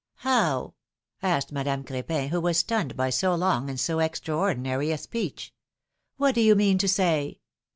^^How?" 0.23 0.73
asked 1.21 1.51
Madame 1.51 1.83
Cr4pin, 1.83 2.29
who 2.29 2.41
was 2.41 2.57
stunned 2.57 2.95
by 2.97 3.11
so 3.11 3.35
long 3.35 3.69
and 3.69 3.79
so 3.79 3.99
extraordinary 3.99 4.89
a 4.89 4.97
speech. 4.97 5.53
What 6.17 6.33
do 6.33 6.41
you 6.41 6.55
mean 6.55 6.79
to 6.79 6.87
say 6.87 7.39